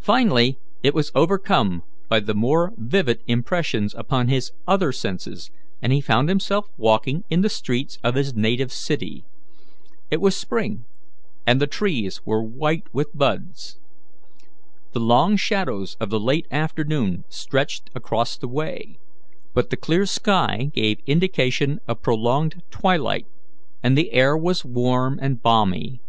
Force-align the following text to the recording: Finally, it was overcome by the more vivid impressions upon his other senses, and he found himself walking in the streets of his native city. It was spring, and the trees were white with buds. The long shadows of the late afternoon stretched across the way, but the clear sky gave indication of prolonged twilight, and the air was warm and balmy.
Finally, 0.00 0.58
it 0.82 0.92
was 0.92 1.12
overcome 1.14 1.84
by 2.08 2.18
the 2.18 2.34
more 2.34 2.72
vivid 2.76 3.22
impressions 3.28 3.94
upon 3.94 4.26
his 4.26 4.50
other 4.66 4.90
senses, 4.90 5.52
and 5.80 5.92
he 5.92 6.00
found 6.00 6.28
himself 6.28 6.66
walking 6.76 7.22
in 7.30 7.42
the 7.42 7.48
streets 7.48 7.96
of 8.02 8.16
his 8.16 8.34
native 8.34 8.72
city. 8.72 9.24
It 10.10 10.20
was 10.20 10.34
spring, 10.36 10.84
and 11.46 11.60
the 11.60 11.68
trees 11.68 12.20
were 12.24 12.42
white 12.42 12.92
with 12.92 13.16
buds. 13.16 13.78
The 14.92 14.98
long 14.98 15.36
shadows 15.36 15.96
of 16.00 16.10
the 16.10 16.18
late 16.18 16.48
afternoon 16.50 17.22
stretched 17.28 17.88
across 17.94 18.36
the 18.36 18.48
way, 18.48 18.98
but 19.54 19.70
the 19.70 19.76
clear 19.76 20.06
sky 20.06 20.72
gave 20.74 20.98
indication 21.06 21.78
of 21.86 22.02
prolonged 22.02 22.64
twilight, 22.72 23.28
and 23.80 23.96
the 23.96 24.10
air 24.10 24.36
was 24.36 24.64
warm 24.64 25.20
and 25.22 25.40
balmy. 25.40 26.00